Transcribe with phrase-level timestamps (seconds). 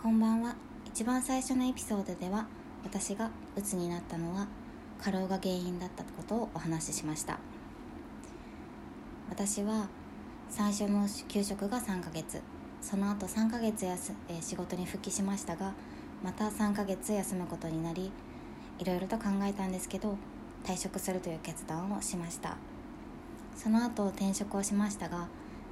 [0.00, 0.54] こんばんは。
[0.86, 2.46] 一番最初のエピソードでは
[2.84, 4.46] 私が鬱になったのは
[5.02, 7.40] 過労が原因だったことをお話ししました。
[9.28, 9.88] 私は
[10.48, 12.40] 最初の休職が3ヶ月。
[12.80, 15.74] その後3ヶ月やす、えー、仕事に復帰しましたが
[16.22, 18.12] また3ヶ月休むことになり
[18.78, 20.16] いろいろと考えたんですけど
[20.62, 22.56] 退職するという決断をしました。
[23.56, 25.26] その後転職をしましたが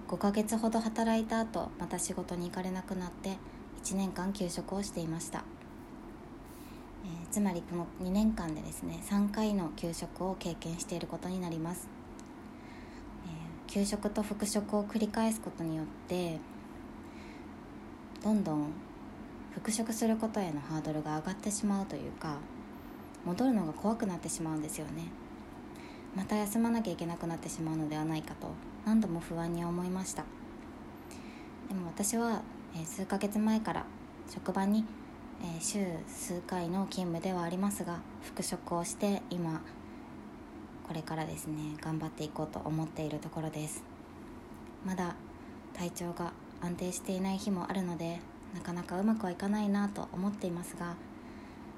[0.09, 3.39] 5ヶ月ほど働いた後また仕事に行かれなくなって
[3.87, 5.45] 1年間休職をしていました、
[7.05, 11.89] えー、つまりこの2年間でですね3回の休職を経験していることになります、
[13.27, 16.41] えー、休職と復職を繰り返すことによって
[18.25, 18.73] どんどん
[19.55, 22.39] 復職することへのハードルが上がってしまうというか
[23.25, 25.05] 戻るのが怖くなってしまうんですよね。
[26.17, 28.49] また休まなきゃいけなくなってしまうのではないかと
[28.85, 30.25] 何度も不安に思いました。
[31.69, 32.43] でも私は
[32.81, 33.87] え、数ヶ月前から
[34.29, 34.85] 職場に、
[35.43, 39.63] え、週数回の勤務ではありますが復職をして今
[40.87, 43.83] これからですね頑張っていこうと思っているところです。
[44.85, 45.17] まだ
[45.75, 48.21] 体調が安定していない日もあるので
[48.55, 50.95] なかなかうまくはいかないなと思っていますが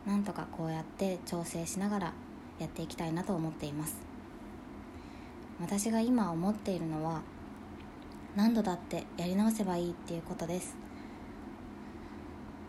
[0.07, 2.13] なんとかこうやって調整しながら
[2.59, 3.97] やっていきたいなと思っています。
[5.61, 7.23] 私が今思っているのは
[8.37, 10.88] 何度だってやり直せばいいっていうことです。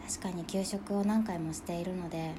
[0.09, 2.31] 確かに給食を何回もしているので、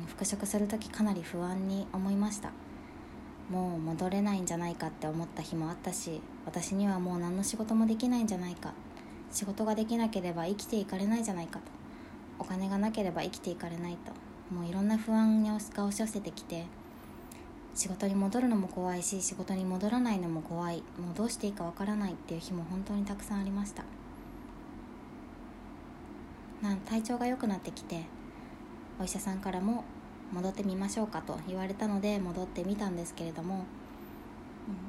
[0.00, 2.52] うん、復職する時かなり不安に思いました。
[3.50, 8.74] もう戻れないんじゃないかって思った日もあったし私にはもう何の仕事もできないんじゃないか。
[9.32, 11.64] 仕事ができなければ生きていかれないじゃないかと。
[12.38, 14.54] お金がなければ生きていかれないと。
[14.54, 16.66] もういろんな不安が押し寄せてきて
[17.74, 20.84] 仕事に戻るのも怖いし仕事に戻らないのも怖い。
[20.96, 23.82] もうどうしていいかわからないっていう日も本当にたくさんありました。
[26.62, 28.04] な体調が良くなってきて
[29.00, 29.84] お医者さんからも
[30.32, 33.64] 戻ってみましょうかと言われたので戻ってみたんですけれども、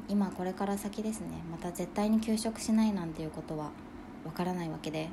[0.08, 3.72] 今これから先ですねまた絶対に休職しないなんていうことは
[4.26, 5.10] わからないわけで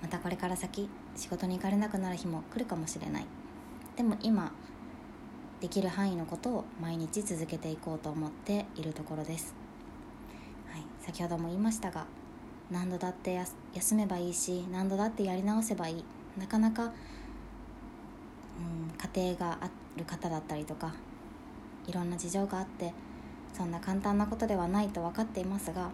[0.00, 3.26] またこれから先仕事に行かれなくなる日も来るかもしれない。
[3.96, 4.52] でも今
[5.60, 9.54] できる範囲のことを毎日続けていこうと思っているところです、
[10.72, 12.06] はい、先ほども言いましたが
[12.70, 13.40] 何度だって
[13.74, 16.04] 休めばいいし何度だってやり直せばいい。
[16.38, 16.92] なかなか、うん、
[19.14, 20.94] 家庭がある方だったりとか
[21.86, 22.94] いろんな事情があって
[23.52, 25.90] そんな簡単なことではないと分かっていますが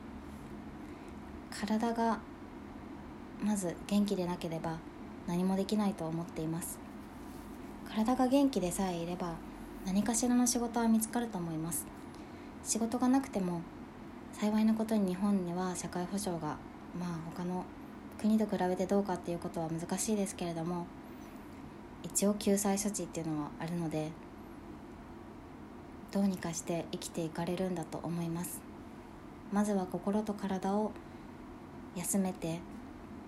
[1.51, 2.19] 体が
[3.43, 4.79] まず元気でなければ
[5.27, 6.79] 何もできないと思っています。
[7.89, 9.35] 体が元気でさえいれば
[9.87, 11.87] 何かしらの仕事は見つかると思います。
[12.63, 13.63] 仕事がなくても
[14.39, 16.59] 幸いなことに日本には社会保障が
[16.99, 17.65] まあ他の
[18.21, 20.87] 国と比べてどうかっていうことは難しいですけれども
[22.03, 24.11] 一応救済措置っていうのはあるので
[26.13, 28.61] どうにかして生きていかれるんだと思います。
[29.53, 30.93] まずは心と体を
[31.95, 32.61] 休めて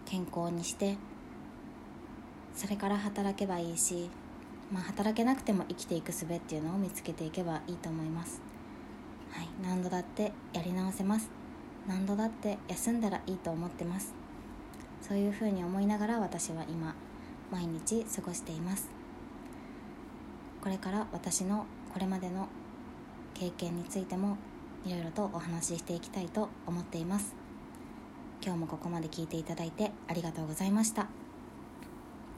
[0.04, 0.96] 健康にして
[2.54, 4.10] それから働けばいいし、
[4.70, 8.57] まあ、働けなくても生きていく術っていうのを見つけていけばいいと思います。
[9.30, 11.30] はい、何度だってやり直せます。
[11.86, 14.14] 何度だって休んだらいいと思ってます。
[15.00, 16.94] そういうふうに思いながら私は今
[17.50, 18.90] 毎日過ごしています。
[20.62, 22.48] これから私のこれまでの
[23.34, 24.36] 経験についても
[24.84, 27.34] いろいろとお話ししていきたいと思っています。
[28.44, 31.17] 今日もここまで聞いていただいてありがとうございました。